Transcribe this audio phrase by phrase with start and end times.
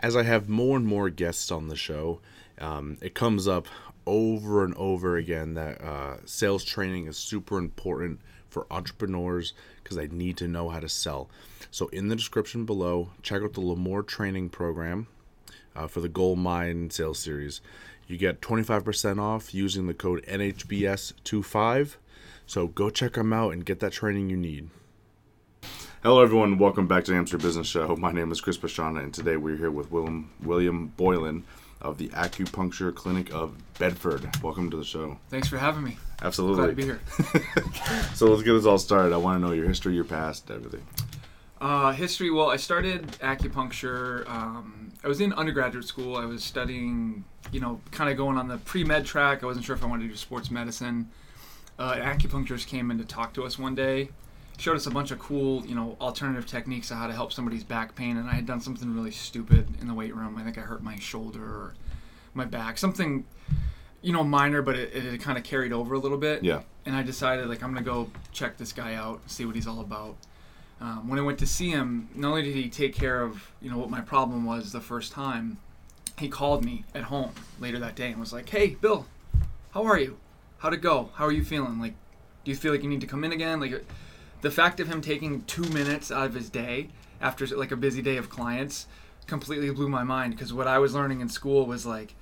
[0.00, 2.20] as I have more and more guests on the show,
[2.60, 3.66] um, it comes up
[4.06, 10.08] over and over again that uh, sales training is super important for entrepreneurs because they
[10.08, 11.28] need to know how to sell.
[11.70, 15.06] So, in the description below, check out the Lamore training program
[15.76, 17.60] uh, for the Gold Mine sales series.
[18.06, 21.96] You get 25% off using the code NHBS25.
[22.46, 24.70] So, go check them out and get that training you need.
[26.04, 26.58] Hello, everyone.
[26.58, 27.96] Welcome back to the Hampshire Business Show.
[27.96, 31.42] My name is Chris Pashana, and today we're here with William William Boylan
[31.82, 34.30] of the Acupuncture Clinic of Bedford.
[34.40, 35.18] Welcome to the show.
[35.28, 35.98] Thanks for having me.
[36.22, 36.56] Absolutely.
[36.58, 37.00] Glad to be here.
[38.14, 39.12] so let's get this all started.
[39.12, 40.86] I want to know your history, your past, everything.
[41.60, 42.30] Uh, history.
[42.30, 44.24] Well, I started acupuncture.
[44.30, 46.16] Um, I was in undergraduate school.
[46.16, 49.42] I was studying, you know, kind of going on the pre med track.
[49.42, 51.10] I wasn't sure if I wanted to do sports medicine.
[51.76, 54.10] Uh, an acupuncturist came in to talk to us one day.
[54.58, 57.64] Showed us a bunch of cool, you know, alternative techniques of how to help somebody's
[57.64, 58.16] back pain.
[58.16, 60.36] And I had done something really stupid in the weight room.
[60.36, 61.74] I think I hurt my shoulder or
[62.34, 63.24] my back, something,
[64.02, 66.42] you know, minor, but it, it kind of carried over a little bit.
[66.42, 66.62] Yeah.
[66.84, 69.80] And I decided, like, I'm gonna go check this guy out, see what he's all
[69.80, 70.16] about.
[70.80, 73.70] Um, when I went to see him, not only did he take care of you
[73.70, 75.58] know what my problem was the first time,
[76.18, 79.06] he called me at home later that day and was like, "Hey, Bill,
[79.72, 80.18] how are you?
[80.58, 81.10] How'd it go?
[81.14, 81.80] How are you feeling?
[81.80, 81.94] Like,
[82.44, 83.60] do you feel like you need to come in again?
[83.60, 83.84] Like,
[84.40, 86.88] the fact of him taking two minutes out of his day
[87.20, 88.86] after like a busy day of clients
[89.26, 92.14] completely blew my mind because what I was learning in school was like,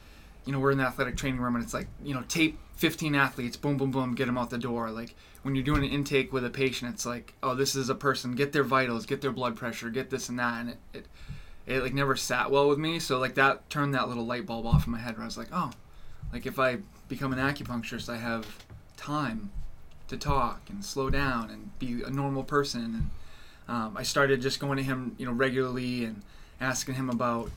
[0.44, 3.14] you know, we're in the athletic training room and it's like, you know, tape 15
[3.14, 4.90] athletes, boom, boom, boom, get them out the door.
[4.90, 7.94] Like when you're doing an intake with a patient, it's like, oh, this is a
[7.94, 11.06] person, get their vitals, get their blood pressure, get this and that, and it, it,
[11.66, 12.98] it like never sat well with me.
[12.98, 15.38] So like that turned that little light bulb off in my head where I was
[15.38, 15.70] like, oh,
[16.32, 18.64] like if I become an acupuncturist, I have
[18.96, 19.50] time
[20.08, 22.84] to talk and slow down and be a normal person.
[22.84, 23.10] And
[23.68, 26.22] um, I started just going to him, you know, regularly and
[26.60, 27.50] asking him about,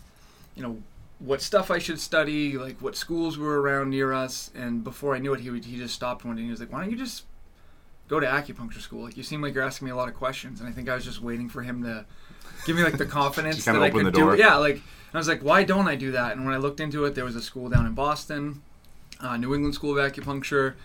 [0.56, 0.78] you know,
[1.20, 4.50] what stuff I should study, like what schools were around near us.
[4.56, 6.60] And before I knew it, he would, he just stopped one day and he was
[6.60, 7.26] like, "Why don't you just
[8.08, 9.04] go to acupuncture school?
[9.04, 10.96] Like you seem like you're asking me a lot of questions." And I think I
[10.96, 12.06] was just waiting for him to
[12.66, 14.40] give me like the confidence that I could do it.
[14.40, 14.82] Yeah, like
[15.14, 17.26] I was like, "Why don't I do that?" And when I looked into it, there
[17.26, 18.62] was a school down in Boston,
[19.20, 20.76] uh, New England School of Acupuncture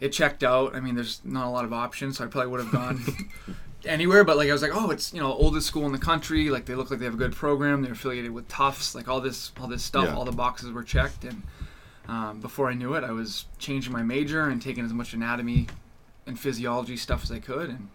[0.00, 0.74] it checked out.
[0.74, 3.02] I mean, there's not a lot of options, so I probably would have gone
[3.86, 4.24] anywhere.
[4.24, 6.50] But like, I was like, oh, it's you know oldest school in the country.
[6.50, 7.82] Like they look like they have a good program.
[7.82, 8.94] They're affiliated with Tufts.
[8.94, 10.16] Like all this, all this stuff, Yeah.
[10.16, 11.24] all the boxes were checked.
[11.24, 11.42] And
[12.08, 15.68] um, before I knew it, I was changing my major and taking as much anatomy
[16.26, 17.88] and physiology stuff as I could, and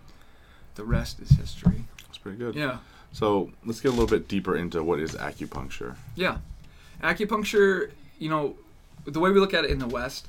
[0.75, 1.85] the rest is history.
[2.05, 2.55] That's pretty good.
[2.55, 2.77] Yeah.
[3.11, 5.95] So let's get a little bit deeper into what is acupuncture.
[6.15, 6.37] Yeah.
[7.01, 8.55] Acupuncture, you know,
[9.05, 10.27] the way we look at it in the West,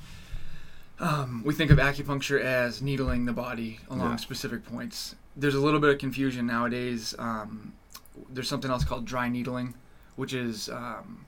[1.01, 4.15] um, we think of acupuncture as needling the body along Yeah.
[4.17, 5.15] specific points.
[5.35, 7.15] There's a little bit of confusion nowadays.
[7.17, 7.73] Um,
[8.29, 9.73] there's something else called dry needling,
[10.15, 11.25] which is um,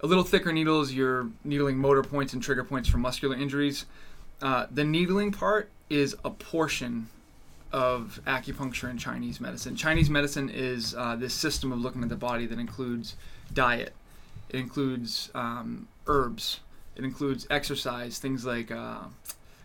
[0.00, 0.92] a little thicker needles.
[0.92, 3.86] You're needling motor points and trigger points for muscular injuries.
[4.40, 7.08] Uh, the needling part is a portion
[7.72, 9.76] of acupuncture and Chinese medicine.
[9.76, 13.16] Chinese medicine is uh, this system of looking at the body that includes
[13.52, 13.92] diet,
[14.48, 16.60] it includes um, herbs,
[16.96, 19.00] it includes exercise, things like uh,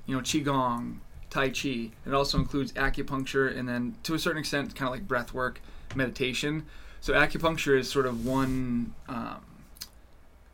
[0.06, 0.98] you know qigong,
[1.30, 1.92] tai chi.
[2.06, 5.62] It also includes acupuncture, and then to a certain extent, kind of like breath work,
[5.96, 6.66] meditation.
[7.00, 9.42] So acupuncture is sort of one um,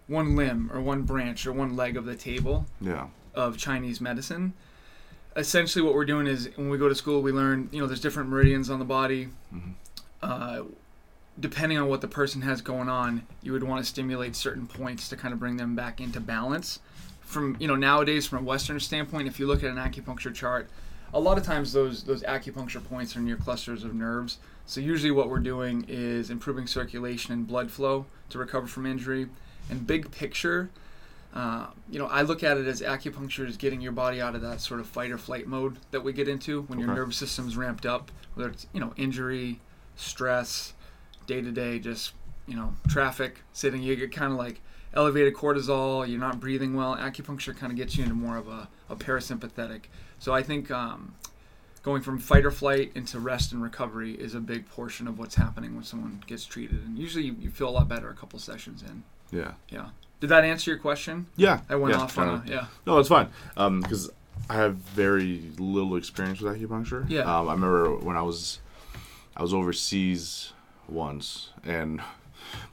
[0.07, 3.07] one limb or one branch or one leg of the table Yeah.
[3.35, 4.53] of Chinese medicine.
[5.35, 7.99] Essentially, what we're doing is when we go to school, we learn, you know, there's
[8.01, 9.29] different meridians on the body.
[9.53, 9.73] Mhm.
[10.23, 10.63] Uh,
[11.39, 15.07] depending on what the person has going on, you would want to stimulate certain points
[15.09, 16.79] to kind of bring them back into balance.
[17.21, 20.69] From you know nowadays, from a Western standpoint, if you look at an acupuncture chart,
[21.13, 24.37] a lot of times those those acupuncture points are near clusters of nerves.
[24.65, 29.27] So usually, what we're doing is improving circulation and blood flow to recover from injury.
[29.69, 30.69] And big picture,
[31.33, 34.41] uh, you know, I look at it as acupuncture is getting your body out of
[34.43, 36.95] that sort of fight or flight mode that we get into when your Okay.
[37.00, 39.59] nervous system's ramped up, whether it's you know injury,
[39.97, 40.73] stress,
[41.27, 42.13] day to day, just
[42.47, 43.83] you know traffic, sitting.
[43.83, 44.62] You get kind of like
[44.94, 46.07] elevated cortisol.
[46.07, 46.95] You're not breathing well.
[46.95, 49.83] Acupuncture kind of gets you into more of a, a parasympathetic.
[50.19, 51.13] So I think um,
[51.83, 55.35] going from fight or flight into rest and recovery is a big portion of what's
[55.35, 56.83] happening when someone gets treated.
[56.83, 59.03] And usually you, you feel a lot better a couple sessions in.
[59.31, 59.53] Yeah.
[59.69, 59.89] Yeah.
[60.19, 61.27] Did that answer your question?
[61.35, 61.62] Yeah.
[61.69, 62.65] I went yeah, off on a yeah.
[62.85, 63.29] No, it's fine.
[63.56, 64.09] Um, because
[64.50, 67.07] I have very little experience with acupuncture.
[67.09, 67.21] Yeah.
[67.21, 68.59] Um, I remember when I was,
[69.35, 70.53] I was overseas
[70.89, 72.01] once, and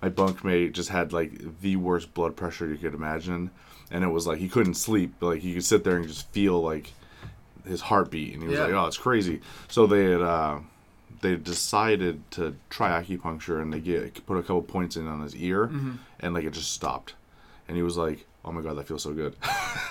[0.02, 3.50] my bunkmate just had like the worst blood pressure you could imagine,
[3.90, 5.14] and it was like he couldn't sleep.
[5.20, 6.92] Like he could sit there and just feel like
[7.66, 8.64] his heartbeat, and he was Yeah.
[8.66, 10.58] like, "Oh, it's crazy." So they had uh,
[11.22, 15.34] they decided to try acupuncture and they get put a couple points in on his
[15.36, 15.92] ear Mm-hmm.
[16.20, 17.14] and like it just stopped
[17.66, 19.34] and he was like oh my god that feels so good.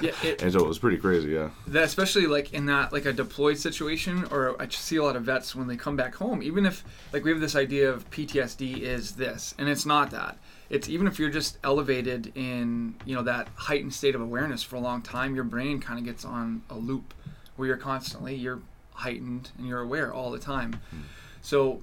[0.01, 1.49] Yeah, it, and so it was pretty crazy yeah.
[1.67, 5.23] That especially like in that like a deployed situation or i see a lot of
[5.23, 8.79] vets when they come back home even if like we have this idea of ptsd
[8.79, 10.37] is this and it's not that.
[10.69, 14.75] It's even if you're just elevated in you know that heightened state of awareness for
[14.75, 17.13] a long time your brain kind of gets on a loop
[17.55, 18.61] where you're constantly you're
[18.93, 20.79] heightened and you're aware all the time.
[20.89, 21.01] Hmm.
[21.41, 21.81] So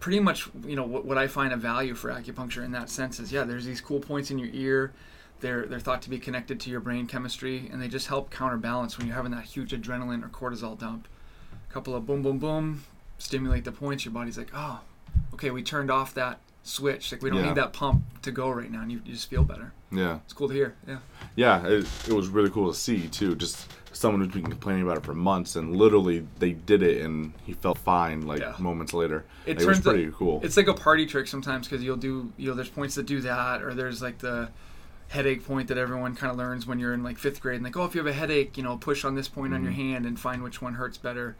[0.00, 3.18] pretty much you know what, what i find a value for acupuncture in that sense
[3.18, 4.92] is yeah there's these cool points in your ear
[5.42, 8.96] they're they're thought to be connected to your brain chemistry and they just help counterbalance
[8.96, 11.06] when you're having that huge adrenaline or cortisol dump.
[11.68, 12.84] A couple of boom boom boom
[13.18, 14.80] stimulate the points your body's like oh
[15.34, 17.12] okay we turned off that switch.
[17.12, 17.46] Like we don't Yeah.
[17.48, 19.72] need that pump to go right now and you, you just feel better.
[19.90, 20.20] Yeah.
[20.24, 20.98] It's cool to hear yeah.
[21.36, 23.34] Yeah it, it was really cool to see too.
[23.34, 27.32] Just someone who's been complaining about it for months and literally they did it and
[27.44, 28.54] he felt fine like Yeah.
[28.58, 29.24] moments later.
[29.44, 30.40] It it was turns out- pretty cool.
[30.44, 33.20] It's like a party trick sometimes because you'll do you know there's points that do
[33.22, 34.48] that or there's like the
[35.12, 37.76] headache point that everyone kind of learns when you're in like fifth grade and like
[37.76, 39.92] oh if you have a headache you know push on this point on your mm-hmm.
[39.92, 41.36] hand and find which one hurts better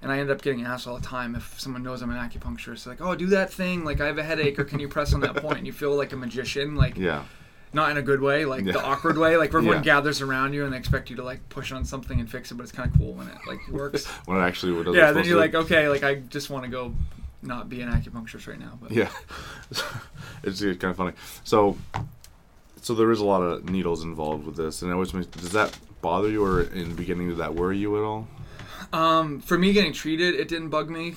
[0.00, 2.86] and I end up getting asked all the time if someone knows I'm an acupuncturist
[2.86, 5.20] like oh do that thing like I have a headache or can you press on
[5.20, 5.58] that point?
[5.58, 7.24] and you feel like a magician like yeah
[7.72, 9.82] not in a good way like the awkward way like everyone Yeah.
[9.82, 12.54] gathers around you and they expect you to like push on something and fix it
[12.54, 15.24] but it's kind of cool when it like works when it actually what yeah then
[15.24, 15.40] you're to.
[15.40, 16.94] like okay like I just want to go
[17.42, 19.10] not be an acupuncturist right now but Yeah,
[20.42, 21.12] it's, kind of funny.
[21.44, 21.76] So,
[22.86, 25.50] so there is a lot of needles involved with this, and it always makes, does
[25.50, 28.28] that bother you, or in the beginning did that worry you at all?
[28.92, 31.16] Um, for me getting treated, it didn't bug me.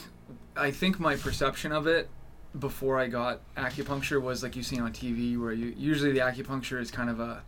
[0.57, 2.09] I think my perception of it
[2.57, 6.81] before I got acupuncture was like you see on TV, where you usually the acupuncture
[6.81, 7.43] is kind of a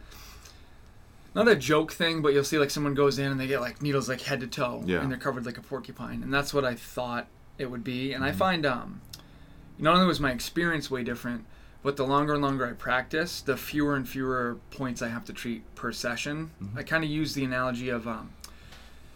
[1.34, 3.82] not a joke thing, but you'll see like someone goes in and they get like
[3.82, 5.02] needles like head to toe, Yeah.
[5.02, 7.26] and they're covered like a porcupine, and that's what I thought
[7.58, 8.14] it would be.
[8.14, 9.02] And I find um,
[9.80, 11.46] not only was my experience way different,
[11.84, 15.34] but the longer and longer I practice, the fewer and fewer points I have to
[15.34, 16.52] treat per session.
[16.76, 18.32] I kind of use the analogy of um,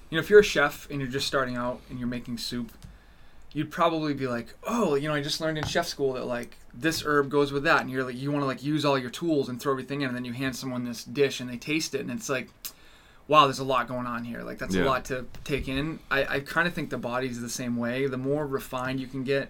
[0.10, 2.72] you know, if you're a chef and you're just starting out and you're making soup,
[3.54, 6.58] you'd probably be like, "Oh, you know, I just learned in chef school that like
[6.74, 9.10] this herb goes with that," and you're like, you want to like use all your
[9.10, 11.96] tools and throw everything in, and then you hand someone this dish and they taste
[11.96, 12.50] it, and it's like,
[13.28, 14.42] "Wow, there's a lot going on here.
[14.42, 14.84] Like that's Yeah.
[14.84, 18.08] a lot to take in." I, I kind of think the body's the same way.
[18.08, 19.50] The more refined you can get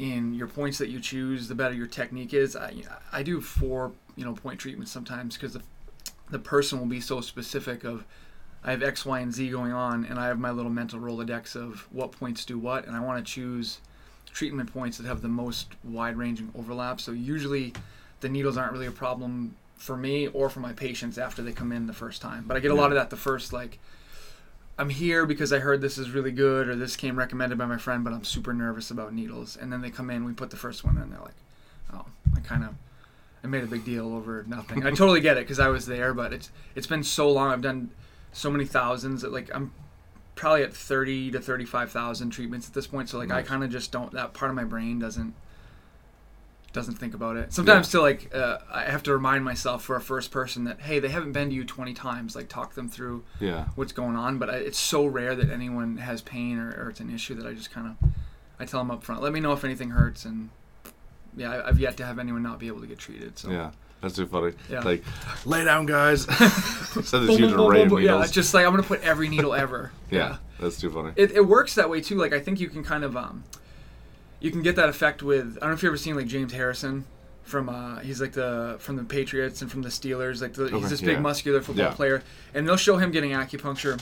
[0.00, 2.56] in your points that you choose, the better your technique is.
[2.56, 2.72] I
[3.12, 5.62] I do four you know point treatments sometimes because the
[6.30, 8.04] the person will be so specific of
[8.64, 11.54] I have X, Y, and Z going on, and I have my little mental Rolodex
[11.54, 13.80] of what points do what, and I want to choose
[14.32, 17.00] treatment points that have the most wide ranging overlap.
[17.00, 17.74] So usually
[18.20, 21.72] the needles aren't really a problem for me or for my patients after they come
[21.72, 22.44] in the first time.
[22.46, 23.78] But I get a lot of that the first, like,
[24.80, 27.76] I'm here because I heard this is really good or this came recommended by my
[27.76, 29.58] friend, but I'm super nervous about needles.
[29.60, 31.34] And then they come in, we put the first one in, they're like,
[31.92, 32.74] oh, I kind of.
[33.44, 34.86] I made a big deal over nothing.
[34.86, 37.50] I totally get it because I was there, but it's it's been so long.
[37.50, 37.90] I've done
[38.32, 39.72] so many thousands that like I'm
[40.34, 43.92] probably at 30 to 35,000 treatments at this point so like I kind of just
[43.92, 45.34] don't that part of my brain doesn't
[46.72, 47.52] doesn't think about it.
[47.52, 47.98] Sometimes Yeah.
[47.98, 51.08] to like uh, I have to remind myself for a first person that hey, they
[51.08, 54.50] haven't been to you 20 times like talk them through Yeah, what's going on, but
[54.50, 57.54] I, it's so rare that anyone has pain or, or it's an issue that I
[57.54, 58.10] just kind of
[58.58, 60.50] I tell them up front, let me know if anything hurts and
[61.36, 63.38] yeah, I, I've yet to have anyone not be able to get treated.
[63.38, 64.52] So yeah, that's too funny.
[64.68, 64.80] Yeah.
[64.80, 65.02] Like,
[65.44, 66.22] lay down, guys.
[67.04, 68.02] so this huge array of boom.
[68.02, 69.92] Yeah, it's just like I'm gonna put every needle ever.
[70.10, 71.12] yeah, that's too funny.
[71.16, 72.16] It, it works that way too.
[72.16, 73.44] Like I think you can kind of um,
[74.40, 75.56] you can get that effect with.
[75.58, 77.04] I don't know if you have ever seen like James Harrison
[77.42, 80.40] from uh, he's like the from the Patriots and from the Steelers.
[80.40, 81.20] Like the, Okay, he's this big yeah.
[81.20, 81.94] muscular football Yeah.
[81.94, 82.22] player,
[82.54, 84.00] and they'll show him getting acupuncture.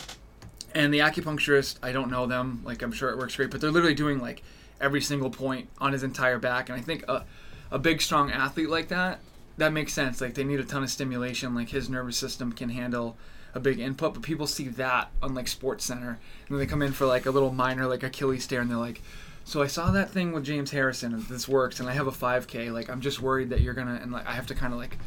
[0.74, 2.60] And the acupuncturist, I don't know them.
[2.64, 4.42] Like I'm sure it works great, but they're literally doing like
[4.80, 6.68] every single point on his entire back.
[6.68, 7.24] And I think a,
[7.70, 9.20] a big strong athlete like that,
[9.56, 10.20] that makes sense.
[10.20, 11.54] Like they need a ton of stimulation.
[11.54, 13.16] Like his nervous system can handle
[13.54, 14.12] a big input.
[14.14, 16.18] But people see that on like SportsCenter, and
[16.50, 19.00] then they come in for like a little minor like Achilles tear, and they're like,
[19.48, 22.12] "So I saw that thing with James Harrison, and this works, and I have a
[22.12, 22.70] 5K.
[22.72, 24.98] Like I'm just worried that you're gonna." And like I have to kind of like,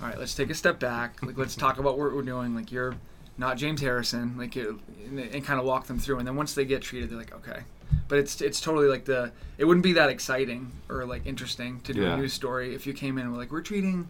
[0.00, 1.22] all right, let's take a step back.
[1.22, 2.54] Like let's talk about what we're doing.
[2.54, 2.94] Like you're
[3.38, 4.36] not James Harrison.
[4.36, 4.68] Like it,
[5.06, 7.34] and, and kind of walk them through, and then once they get treated, they're like,
[7.34, 7.60] okay.
[8.08, 11.92] But it's it's totally like the it wouldn't be that exciting or like interesting to
[11.94, 12.14] do Yeah.
[12.14, 14.08] a news story if you came in and were like we're treating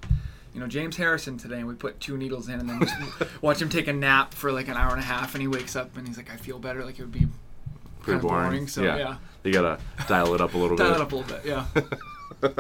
[0.54, 2.94] you know James Harrison today and we put two needles in and then just
[3.42, 5.76] watch him take a nap for like an hour and a half and he wakes
[5.76, 7.26] up and he's like I feel better like it would be
[8.00, 8.48] Pretty kind of boring.
[8.48, 8.96] boring so yeah.
[8.96, 9.16] yeah,
[9.46, 10.96] you gotta dial it up a little dial bit.
[10.96, 11.66] it up a little bit yeah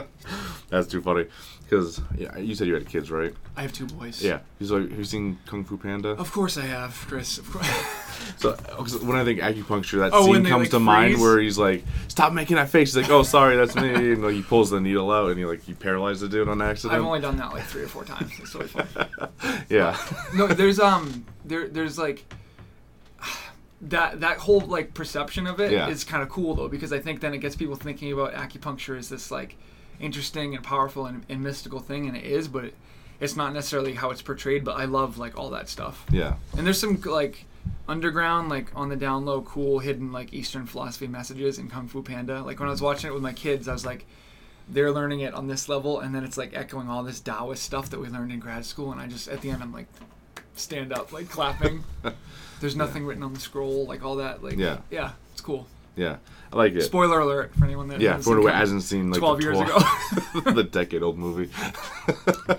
[0.68, 1.26] That's too funny.
[1.62, 3.32] Because yeah, you said you had kids, right?
[3.56, 4.22] I have two boys.
[4.22, 4.38] Yeah.
[4.58, 6.10] He's like, have you seen Kung Fu Panda?
[6.10, 7.38] Of course I have, Chris.
[7.38, 7.68] Of course.
[8.38, 11.58] So 'cause when I think acupuncture, that Oh, scene comes like, to mind where he's
[11.58, 14.70] like, "Stop making that face." He's like, "Oh, sorry, that's me." And like, he pulls
[14.70, 16.98] the needle out, and he like he paralyzed the dude on accident.
[16.98, 18.32] I've only done that like three or four times.
[18.40, 18.86] It's really fun.
[19.68, 19.96] yeah.
[20.34, 22.24] no, there's um, there there's like
[23.88, 26.10] that that whole like perception of it is Yeah.
[26.10, 29.08] kind of cool though because I think then it gets people thinking about acupuncture as
[29.08, 29.56] this like
[30.00, 32.74] interesting and powerful and, and mystical thing, and it is, but it,
[33.20, 34.64] it's not necessarily how it's portrayed.
[34.64, 36.04] But I love like all that stuff.
[36.10, 36.34] Yeah.
[36.56, 37.44] And there's some like
[37.88, 42.02] underground, like on the down low, cool hidden like Eastern philosophy messages in Kung Fu
[42.02, 42.42] Panda.
[42.42, 42.86] Like when I was mm-hmm.
[42.86, 44.06] watching it with my kids, I was like,
[44.68, 47.90] they're learning it on this level, and then it's like echoing all this Taoist stuff
[47.90, 48.92] that we learned in grad school.
[48.92, 49.86] And I just at the end, I'm like,
[50.56, 51.84] stand up, like clapping.
[52.60, 54.42] There's nothing written on the scroll, like all that.
[54.42, 54.78] Like Yeah.
[54.90, 55.66] yeah, it's cool.
[55.94, 56.16] Yeah.
[56.52, 56.82] I like it.
[56.82, 59.44] Spoiler alert for anyone that yeah, hasn't for seen who hasn't seen like 12 the
[59.44, 61.50] years 12 the decade old movie.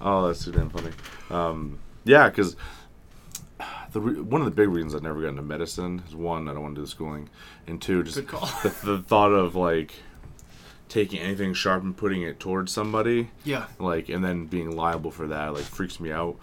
[0.00, 0.90] oh, that's too damn funny.
[1.30, 2.56] Um, yeah, because
[3.92, 6.52] the re- one of the big reasons I never got into medicine is one, I
[6.52, 7.28] don't want to do the schooling,
[7.66, 9.94] and two, just the, the thought of like
[10.88, 15.26] taking anything sharp and putting it towards somebody, Yeah, like, and then being liable for
[15.28, 16.36] that, like, freaks me out.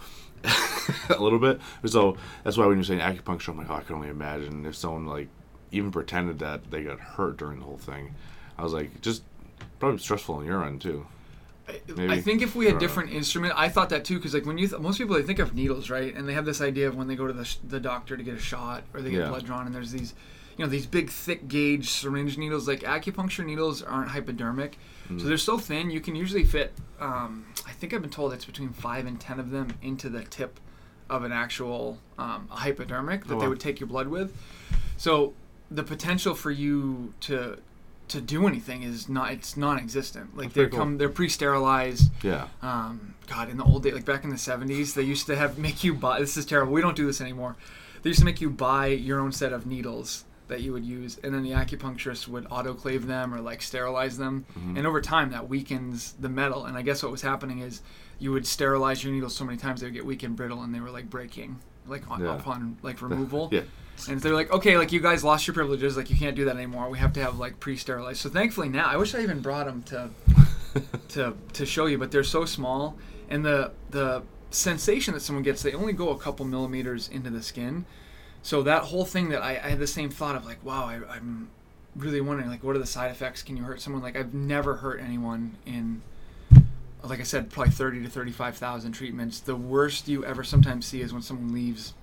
[1.09, 1.59] a little bit.
[1.85, 4.75] So that's why when you're saying acupuncture, I'm like, oh, I can only imagine if
[4.75, 5.27] someone like
[5.71, 8.15] even pretended that they got hurt during the whole thing.
[8.57, 9.23] I was like, just
[9.79, 11.05] probably stressful on your end too.
[11.67, 12.13] I- Maybe.
[12.13, 12.79] I think if we had know.
[12.79, 15.39] different instrument, I thought that too, because like when you th- most people they think
[15.39, 16.15] of needles, right?
[16.15, 18.23] And they have this idea of when they go to the, sh- the doctor to
[18.23, 19.27] get a shot or they get Yeah.
[19.29, 20.13] blood drawn, and there's these,
[20.57, 22.67] you know, these big thick gauge syringe needles.
[22.67, 24.77] Like acupuncture needles aren't hypodermic,
[25.09, 25.21] Mm.
[25.21, 26.73] so they're so thin you can usually fit.
[26.99, 30.23] Um, I think I've been told it's between five and ten of them into the
[30.25, 30.59] tip
[31.09, 34.35] of an actual um, a hypodermic that Oh, they would take your blood with.
[34.97, 35.33] So
[35.71, 37.57] the potential for you to
[38.09, 40.35] to do anything is not it's non-existent.
[40.35, 40.79] Like they pretty cool.
[40.79, 42.47] come they're pre-sterilized Yeah.
[42.61, 45.57] um, God, in the old days, like back in the '70s, they used to have
[45.67, 46.19] make you buy.
[46.19, 46.73] This is terrible.
[46.73, 47.55] We don't do this anymore.
[48.01, 51.19] They used to make you buy your own set of needles that you would use,
[51.23, 54.45] and then the acupuncturist would autoclave them or like sterilize them.
[54.57, 54.77] Mm-hmm.
[54.77, 56.65] And over time, that weakens the metal.
[56.65, 57.81] And I guess what was happening is
[58.19, 60.73] you would sterilize your needles so many times they would get weak and brittle, and
[60.73, 62.35] they were like breaking, like on, Yeah.
[62.35, 63.49] upon like removal.
[63.51, 63.61] Yeah.
[64.07, 66.55] And they're like, okay, like you guys lost your privileges, like you can't do that
[66.55, 66.87] anymore.
[66.89, 68.19] We have to have like pre-sterilized.
[68.19, 70.09] So thankfully now, I wish I even brought them to
[71.09, 72.95] to to show you, but they're so small,
[73.29, 77.41] and the the sensation that someone gets, they only go a couple millimeters into the
[77.43, 77.85] skin.
[78.43, 80.99] So that whole thing that I, I had the same thought of like, wow, I,
[81.15, 81.49] I'm
[81.95, 83.43] really wondering like, what are the side effects?
[83.43, 84.01] Can you hurt someone?
[84.01, 86.01] Like I've never hurt anyone in
[87.03, 89.39] like I said, probably thirty to thirty-five thousand treatments.
[89.39, 91.93] The worst you ever sometimes see is when someone leaves,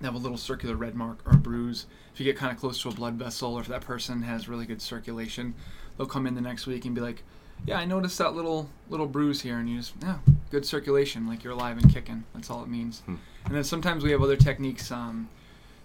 [0.00, 1.86] they have a little circular red mark or a bruise.
[2.12, 4.48] If you get kind of close to a blood vessel, or if that person has
[4.48, 5.54] really good circulation,
[5.96, 7.22] they'll come in the next week and be like,
[7.66, 10.18] "Yeah, I noticed that little little bruise here," and you just, "Yeah,
[10.50, 13.00] good circulation, like you're alive and kicking." That's all it means.
[13.00, 13.16] Hmm.
[13.44, 14.90] And then sometimes we have other techniques.
[14.90, 15.28] Um,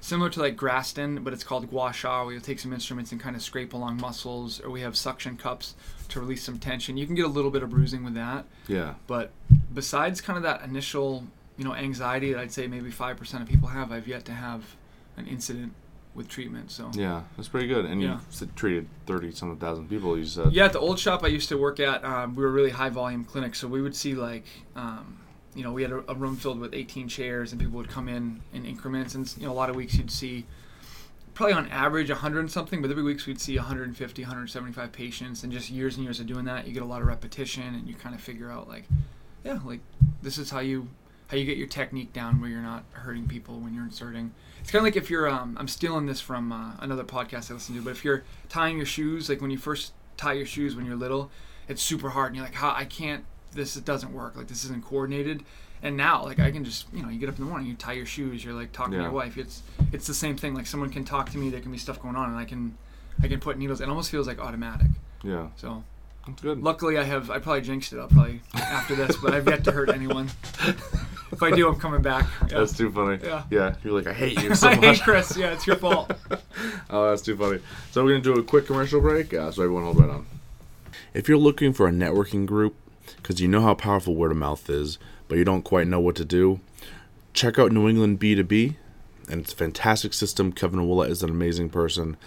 [0.06, 2.24] Similar to like Graston, but it's called gua sha.
[2.24, 5.36] where you'll take some instruments and kind of scrape along muscles, or we have suction
[5.36, 5.74] cups
[6.10, 6.96] to release some tension.
[6.96, 8.46] You can get a little bit of bruising with that.
[8.68, 8.94] Yeah.
[9.08, 9.32] But
[9.74, 11.24] besides kind of that initial,
[11.58, 14.32] you know, anxiety that I'd say maybe five percent of people have, I've yet to
[14.32, 14.76] have
[15.18, 15.74] an incident
[16.14, 16.70] with treatment.
[16.70, 17.24] So Yeah.
[17.36, 17.86] That's pretty good.
[17.86, 18.20] And Yeah.
[18.40, 20.16] you treated thirty some thousand people.
[20.20, 20.54] You said.
[20.54, 22.70] yeah, at the old shop I used to work at, um, we were a really
[22.70, 24.46] high volume clinic, so we would see like,
[24.76, 25.18] um,
[25.56, 28.10] you know, we had a, a room filled with 18 chairs, and people would come
[28.10, 30.46] in in increments, and you know, a lot of weeks you'd see.
[31.34, 35.52] Probably on average 100 and something, but every weeks we'd see 150, 175 patients, and
[35.52, 37.94] just years and years of doing that, you get a lot of repetition, and you
[37.94, 38.86] kind of figure out like,
[39.44, 39.82] yeah, like
[40.22, 40.88] this is how you
[41.28, 44.32] how you get your technique down where you're not hurting people when you're inserting.
[44.62, 47.56] It's kind of like if you're um, I'm stealing this from uh, another podcast I
[47.56, 50.76] listen to, but if you're tying your shoes, like when you first tie your shoes
[50.76, 51.32] when you're little,
[51.68, 53.26] it's super hard, and you're like, I can't.
[53.56, 54.36] This doesn't work.
[54.36, 55.44] Like this isn't coordinated.
[55.84, 57.76] And now, like I can just, you know, you get up in the morning, you
[57.76, 59.38] tie your shoes, you're like talking to your wife.
[59.38, 60.54] It's it's the same thing.
[60.54, 62.78] Like someone can talk to me, there can be stuff going on, and I can
[63.22, 63.82] I can put needles.
[63.82, 64.88] It almost feels like automatic.
[65.24, 65.48] Yeah.
[65.58, 65.84] So
[66.28, 66.62] That's good.
[66.64, 68.00] luckily, I have I probably jinxed it.
[68.00, 70.30] I'll probably after this, but I've yet to hurt anyone.
[71.32, 72.26] if I do, I'm coming back.
[72.44, 72.48] Yeah.
[72.60, 73.20] That's too funny.
[73.24, 73.44] Yeah.
[73.52, 73.76] Yeah.
[73.84, 74.84] You're like, I hate you so I much.
[74.86, 75.38] hate Chris.
[75.38, 76.12] Yeah, it's your fault.
[76.90, 77.60] oh, that's too funny.
[77.92, 79.34] So we're gonna do a quick commercial break.
[79.34, 80.26] Uh, so everyone hold right on.
[81.14, 82.76] If you're looking for a networking group,
[83.18, 84.98] because you know how powerful word of mouth is,
[85.28, 86.60] but you don't quite know what to do,
[87.34, 88.76] check out New England B2B,
[89.30, 90.52] and it's a fantastic system.
[90.52, 92.18] Kevin Willett is an amazing person.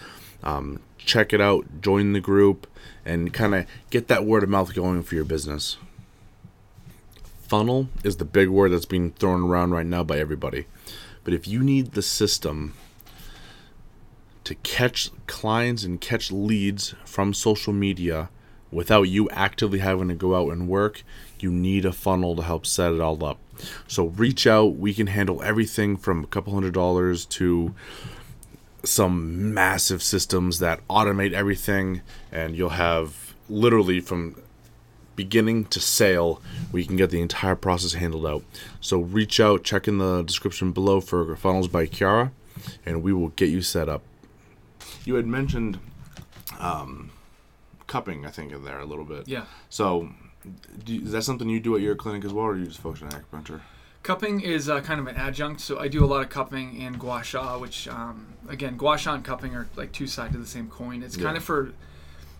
[0.43, 2.67] Um, check it out, join the group,
[3.05, 5.77] and kind of get that word of mouth going for your business.
[7.47, 10.65] Funnel is the big word that's being thrown around right now by everybody.
[11.23, 12.75] But if you need the system
[14.43, 18.29] to catch clients and catch leads from social media
[18.71, 21.03] without you actively having to go out and work,
[21.39, 23.39] you need a funnel to help set it all up.
[23.87, 24.75] So reach out.
[24.75, 27.73] We can handle everything from a couple hundred dollars to
[28.83, 34.35] some massive systems that automate everything, and you'll have literally from
[35.15, 38.41] beginning to sale, we can get the entire process handled out.
[38.79, 42.31] So reach out, check in the description below for Funnels by Kiara,
[42.85, 44.01] and we will get you set up.
[45.03, 45.77] You had mentioned
[46.57, 47.11] um,
[47.89, 49.27] cupping, I think, in there a little bit.
[49.27, 49.45] Yeah.
[49.69, 50.09] So,
[50.85, 52.79] you, is that something you do at your clinic as well, or do you just
[52.79, 53.59] focus on acupuncture?
[54.01, 56.97] Cupping is uh, kind of an adjunct, so I do a lot of cupping and
[56.97, 60.47] gua sha, which um, again, gua sha and cupping are like two sides of the
[60.47, 61.03] same coin.
[61.03, 61.73] It's kind of for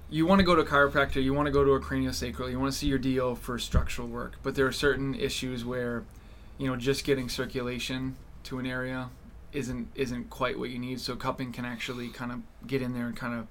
[0.09, 2.59] you want to go to a chiropractor, you want to go to a craniosacral, you
[2.59, 6.03] want to see your DO for structural work, but there are certain issues where
[6.57, 9.09] you know just getting circulation to an area
[9.51, 11.01] isn't isn't quite what you need.
[11.01, 13.47] So cupping can actually kind of get in there and kind of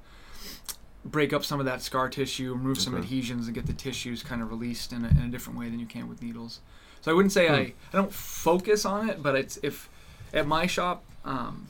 [1.10, 4.42] break up some of that scar tissue, remove some adhesions, and get the tissues kind
[4.42, 6.60] of released in a, in a different way than you can with needles.
[7.00, 9.88] So I wouldn't say I, I don't focus on it, but it's if
[10.32, 11.68] at my shop, um,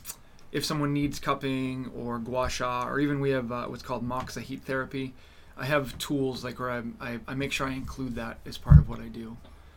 [0.52, 4.40] if someone needs cupping or gua sha, or even we have uh, what's called moxa
[4.40, 5.14] heat therapy,
[5.56, 8.78] I have tools like where I, I, I make sure I include that as part
[8.78, 9.36] of what I do.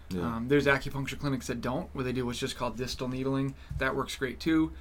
[0.09, 0.21] Yeah.
[0.21, 3.55] Um, there's acupuncture clinics that don't, where they do what's just called distal needling.
[3.77, 4.71] That works great too.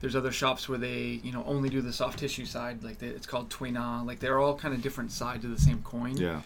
[0.00, 3.08] There's other shops where they, you know, only do the soft tissue side, like they,
[3.08, 4.06] it's called Tuina.
[4.06, 6.16] Like they're all kind of different sides of the same coin.
[6.16, 6.42] yeah.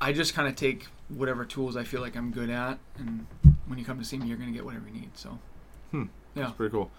[0.00, 3.26] I just kind of take whatever tools I feel like I'm good at, and
[3.66, 5.16] when you come to see me, you're gonna get whatever you need.
[5.16, 5.38] So,
[5.92, 6.04] Hmm.
[6.34, 6.48] yeah.
[6.48, 6.90] It's pretty cool.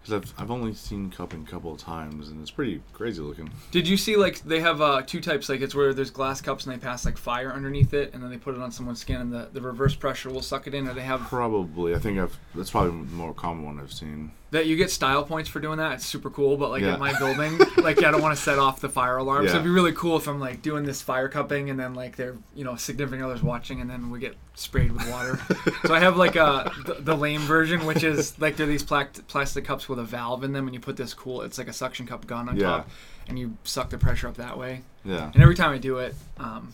[0.00, 3.50] Because I've, I've only seen cupping a couple of times, and it's pretty crazy looking.
[3.70, 5.48] Did you see like they have uh, two types?
[5.48, 8.30] Like it's where there's glass cups and they pass like fire underneath it, and then
[8.30, 10.86] they put it on someone's skin, and the, the reverse pressure will suck it in.
[10.88, 11.94] Or they have Probably.
[11.94, 12.38] I think I've.
[12.54, 14.30] That's probably the more common one I've seen.
[14.54, 15.92] That you get style points for doing that.
[15.94, 16.56] It's super cool.
[16.56, 16.94] But like Yeah.
[16.94, 19.46] at my building, like I don't want to set off the fire alarm.
[19.46, 22.16] So it'd be really cool if I'm like doing this fire cupping, and then like
[22.16, 25.38] they're you know significant others watching, and then we get sprayed with water.
[25.86, 29.26] so I have like a the, the lame version, which is like they're these plac-
[29.28, 31.42] plastic cups with a valve in them, and you put this cool.
[31.42, 32.66] It's like a suction cup gun on Yeah.
[32.68, 32.90] top,
[33.28, 34.82] and you suck the pressure up that way.
[35.04, 35.30] Yeah.
[35.34, 36.72] And every time I do it, um,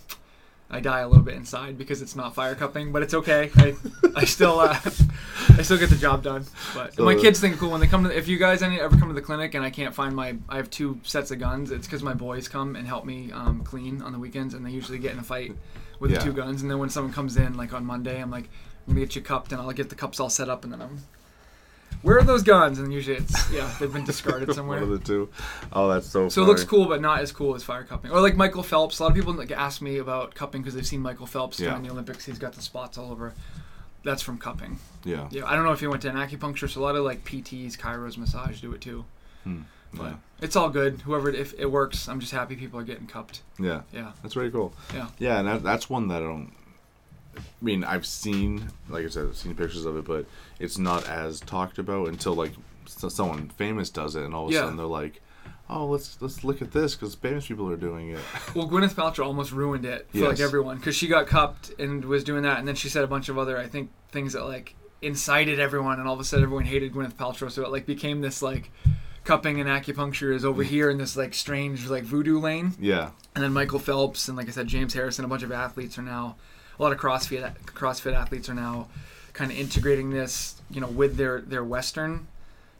[0.72, 3.50] I die a little bit inside because it's not fire cupping, but it's okay.
[3.56, 3.74] I,
[4.14, 4.78] I still uh,
[5.58, 6.44] I still get the job done.
[6.74, 8.16] But So- my kids think it's cool when they come to.
[8.16, 10.56] If you guys any ever come to the clinic and I can't find my, I
[10.56, 11.70] have two sets of guns.
[11.72, 14.70] It's because my boys come and help me um, clean on the weekends, and they
[14.70, 15.52] usually get in a fight
[15.98, 16.18] with Yeah.
[16.18, 16.62] the two guns.
[16.62, 18.44] And then when someone comes in, like on Monday, I'm like,
[18.86, 20.80] I'm gonna get you cupped, and I'll get the cups all set up, and then
[20.82, 20.98] I'm.
[22.02, 22.78] Where are those guns?
[22.78, 24.80] And usually it's yeah, they've been discarded somewhere.
[24.80, 25.28] One of the two.
[25.72, 26.28] Oh, that's so.
[26.28, 28.10] So it looks cool, but not as cool as fire cupping.
[28.10, 28.98] Or like Michael Phelps.
[28.98, 31.70] A lot of people like ask me about cupping because they've seen Michael Phelps Yeah.
[31.70, 32.24] during the Olympics.
[32.24, 33.34] He's got the spots all over.
[34.02, 34.78] That's from cupping.
[35.04, 35.28] Yeah.
[35.30, 36.76] Yeah, I don't know if you went to an acupuncturist.
[36.76, 39.04] A lot of like PTs, chiros, massage do it too.
[39.44, 39.62] Hmm.
[39.92, 40.14] But Yeah.
[40.40, 41.02] it's all good.
[41.02, 43.42] Whoever, if it works, I'm just happy people are getting cupped.
[43.58, 43.82] Yeah.
[43.92, 44.72] Yeah, That's very cool.
[44.94, 45.08] Yeah.
[45.18, 46.52] Yeah, and that, that's one that I don't.
[47.36, 50.26] I mean, I've seen, like I said, I've seen pictures of it, but
[50.58, 52.52] it's not as talked about until like
[52.86, 54.60] s- someone famous does it, and all of a Yeah.
[54.62, 55.22] sudden they're like,
[55.68, 58.20] "Oh, let's let's look at this because famous people are doing it."
[58.54, 62.24] Well, Gwyneth Paltrow almost ruined it for like everyone because she got cupped and was
[62.24, 64.74] doing that, and then she said a bunch of other, I think, things that like
[65.02, 68.20] incited everyone, and all of a sudden everyone hated Gwyneth Paltrow, so it like became
[68.20, 68.70] this like
[69.24, 70.66] cupping and acupuncture is over mm.
[70.66, 73.10] here in this like strange like voodoo lane, Yeah.
[73.34, 76.02] and then Michael Phelps and like I said James Harrison, a bunch of athletes are
[76.02, 76.36] now,
[76.80, 78.88] a lot of CrossFit CrossFit athletes are now
[79.34, 82.26] kind of integrating this, you know, with their their Western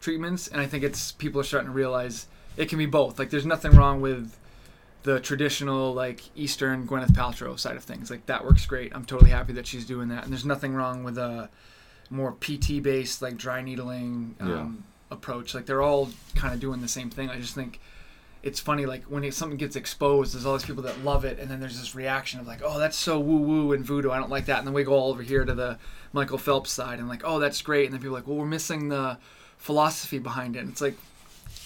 [0.01, 3.19] treatments, and I think it's people are starting to realize it can be both.
[3.19, 4.35] Like there's nothing wrong with
[5.03, 8.11] the traditional like Eastern Gwyneth Paltrow side of things.
[8.11, 8.95] Like that works great.
[8.95, 11.51] I'm totally happy that she's doing that, and there's nothing wrong with a
[12.09, 15.55] more PT based like dry needling um, approach.
[15.55, 17.29] Like they're all kind of doing the same thing.
[17.29, 17.81] I just think
[18.43, 21.39] it's funny like when it, something gets exposed there's all these people that love it
[21.39, 24.17] and then there's this reaction of like oh that's so woo woo and voodoo i
[24.19, 24.59] don't like that.
[24.59, 25.79] And then we go all over here to the
[26.13, 27.85] michael phelps side and like oh that's great.
[27.85, 29.19] And then people are like well we're missing the
[29.59, 30.61] philosophy behind it.
[30.61, 30.97] And it's like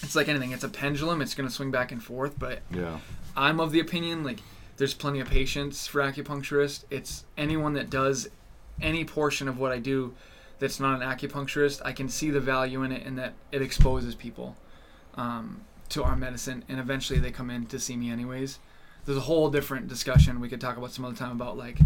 [0.01, 2.99] it's like anything it's a pendulum it's going to swing back and forth but Yeah.
[3.37, 4.39] i'm of the opinion like
[4.77, 6.83] there's plenty of patients for acupuncturist.
[6.89, 8.27] It's anyone that does
[8.81, 10.13] any portion of what i do
[10.59, 14.15] that's not an acupuncturist i can see the value in it and that it exposes
[14.15, 14.57] people.
[15.15, 18.59] Um, to our medicine, and eventually they come in to see me anyways.
[19.05, 21.77] There's a whole different discussion we could talk about some other time about like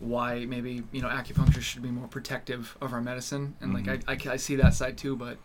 [0.00, 4.12] why maybe you know acupuncture should be more protective of our medicine, and like I,
[4.12, 5.38] I, I see that side too, but.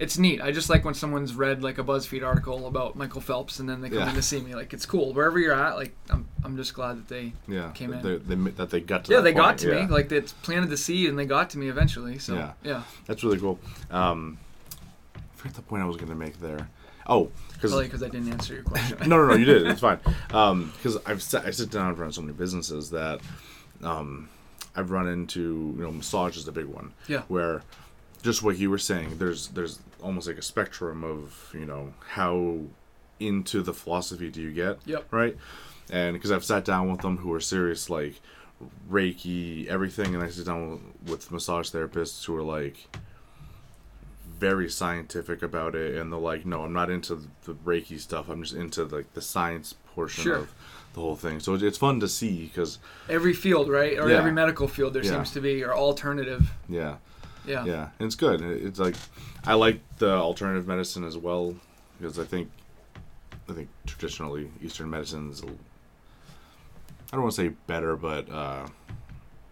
[0.00, 0.40] It's neat.
[0.40, 3.80] I just like when someone's read like a BuzzFeed article about Michael Phelps and then
[3.80, 4.10] they come Yeah.
[4.10, 4.54] in to see me.
[4.54, 5.12] Like it's cool.
[5.12, 7.72] Wherever you're at, like I'm, I'm just glad that they Yeah.
[7.72, 8.02] Came in.
[8.02, 9.12] They, they, that they got to.
[9.12, 9.86] yeah they got to yeah.
[9.86, 9.88] me.
[9.88, 12.20] Like it's planted the seed and they got to me eventually.
[12.20, 12.52] So Yeah.
[12.62, 12.82] yeah.
[13.06, 13.58] That's really cool.
[13.90, 14.38] Um,
[15.16, 16.68] I forget the point I was going to make there.
[17.08, 18.98] Oh, because Probably because I didn't answer your question.
[19.08, 19.66] no, no, no, you did.
[19.66, 19.98] It's fine.
[20.28, 23.20] Because I've sat, I sit down in front of so many businesses that
[23.82, 24.28] um,
[24.76, 25.74] I've run into.
[25.76, 26.92] You know, massage is the big one.
[27.08, 27.22] Yeah.
[27.28, 27.62] Where,
[28.22, 32.60] just what you were saying, there's there's almost like a spectrum of you know how
[33.18, 34.78] into the philosophy do you get.
[34.86, 35.06] Yep.
[35.10, 35.36] Right.
[35.90, 38.20] And because I've sat down with them who are serious like
[38.90, 40.70] Reiki, everything, and I sit down
[41.02, 42.86] with, with massage therapists who are like
[44.38, 48.42] very scientific about it and they're like no i'm not into the reiki stuff i'm
[48.42, 50.36] just into like the science portion Sure.
[50.36, 50.54] of
[50.94, 53.98] the whole thing so it's fun to see because every field, right?
[53.98, 54.16] Or Yeah.
[54.18, 55.10] every medical field, there Yeah.
[55.12, 56.50] seems to be, or alternative.
[56.68, 56.96] yeah
[57.46, 57.64] Yeah.
[57.64, 58.94] yeah and it's good it's like
[59.44, 61.54] i like the alternative medicine as well
[61.98, 62.50] because i think
[63.48, 65.46] i think traditionally eastern medicine is i
[67.12, 68.66] don't want to say better but uh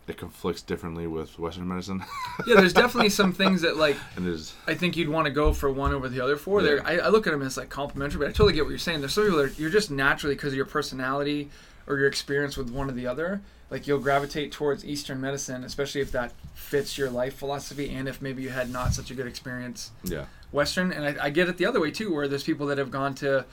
[0.08, 2.02] it conflicts differently with western medicine
[2.46, 3.96] yeah, there's definitely some things that like
[4.66, 6.60] I think you'd want to go for one over the other for.
[6.60, 6.66] Yeah.
[6.66, 8.78] There, I, I look at them as like complementary, but I totally get what you're
[8.78, 9.00] saying.
[9.00, 11.50] There's some people that you're just naturally because of your personality
[11.86, 13.40] or your experience with one or the other,
[13.70, 18.20] like you'll gravitate towards Eastern medicine, especially if that fits your life philosophy, and if
[18.20, 20.92] maybe you had not such a good experience yeah Western.
[20.92, 23.14] And I, I get it the other way too, where there's people that have gone
[23.16, 23.44] to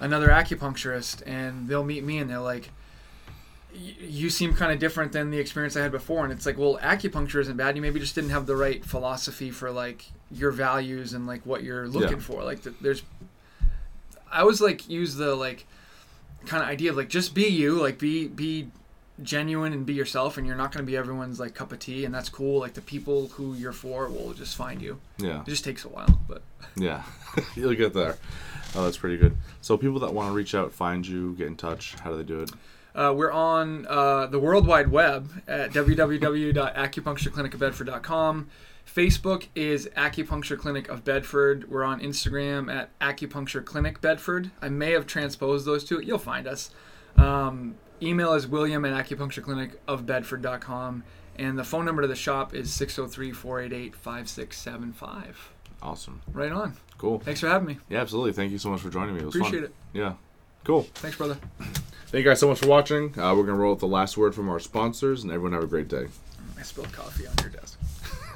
[0.00, 2.70] another acupuncturist and they'll meet me and they're like.
[3.72, 6.58] "Y- You seem kind of different than the experience I had before, and it's like,
[6.58, 7.76] well, acupuncture isn't bad.
[7.76, 11.62] You maybe just didn't have the right philosophy for like your values and like what
[11.62, 12.22] you're looking Yeah.
[12.22, 12.42] for.
[12.44, 13.02] Like, the, there's,
[14.30, 15.66] I always like use the like
[16.46, 18.68] kind of idea of like just be you, like be be
[19.22, 22.04] genuine and be yourself, and you're not going to be everyone's like cup of tea,
[22.04, 22.60] and that's cool.
[22.60, 25.00] Like the people who you're for will just find you.
[25.18, 26.42] yeah It just takes a while, but
[26.76, 27.02] Yeah,
[27.56, 28.16] you'll get there.
[28.74, 29.34] Oh, that's pretty good.
[29.62, 32.22] So, people that want to reach out, find you, get in touch, how do they
[32.22, 32.50] do it?
[32.98, 38.48] Uh, we're on uh, the World Wide Web at www.acupunctureclinicofbedford.com.
[38.84, 41.70] Facebook is Acupuncture Clinic of Bedford.
[41.70, 44.50] We're on Instagram at Acupuncture Clinic Bedford.
[44.60, 46.00] I may have transposed those two.
[46.00, 46.70] You'll find us.
[47.16, 51.04] Um, email is william at acupunctureclinicofbedford.com.
[51.36, 55.52] And the phone number to the shop is 603 488 5675.
[55.80, 56.20] Awesome.
[56.32, 56.76] Right on.
[56.96, 57.20] Cool.
[57.20, 57.78] Thanks for having me.
[57.88, 58.32] Yeah, absolutely.
[58.32, 59.20] Thank you so much for joining me.
[59.20, 59.66] It was Appreciate fun.
[59.66, 59.74] it.
[59.92, 60.14] Yeah.
[60.64, 60.82] Cool.
[60.94, 61.38] Thanks, brother.
[62.10, 63.08] Thank you guys so much for watching.
[63.18, 65.62] Uh, we're going to roll out the last word from our sponsors, and everyone have
[65.62, 66.06] a great day.
[66.58, 67.78] I spilled coffee on your desk.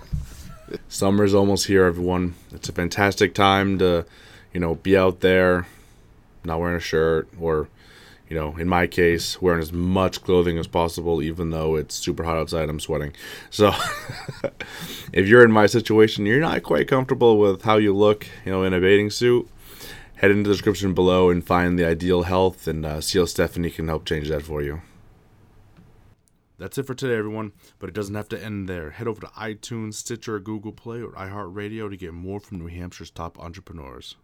[0.91, 2.35] Summer's almost here, everyone.
[2.53, 4.05] It's a fantastic time to,
[4.53, 5.67] you know, be out there,
[6.45, 7.69] not wearing a shirt, or,
[8.29, 12.25] you know, in my case, wearing as much clothing as possible, even though it's super
[12.25, 12.69] hot outside.
[12.69, 13.15] I'm sweating.
[13.49, 13.73] So,
[15.15, 18.65] if you're in my situation, you're not quite comfortable with how you look, you know,
[18.65, 19.49] in a bathing suit.
[20.23, 23.89] Head into the description below and find the ideal health, and uh, how Stephanie can
[23.89, 24.81] help change that for you.
[26.59, 27.51] That's it for today, everyone.
[27.81, 28.91] But it doesn't have to end there.
[28.91, 33.11] Head over to iTunes, Stitcher, Google Play, or iHeartRadio to get more from New Hampshire's
[33.11, 34.15] top entrepreneurs.